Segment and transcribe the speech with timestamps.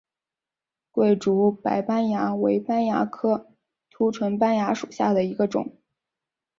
[0.89, 3.51] 桂竹白斑蚜为斑蚜科
[3.91, 5.77] 凸唇斑蚜属下的一个种。